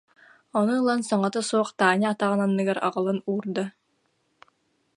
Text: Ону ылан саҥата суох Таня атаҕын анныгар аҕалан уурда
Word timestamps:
Ону 0.59 0.73
ылан 0.81 1.01
саҥата 1.09 1.41
суох 1.49 1.69
Таня 1.79 2.07
атаҕын 2.13 2.39
анныгар 2.45 2.77
аҕалан 2.87 3.19
уурда 3.29 3.65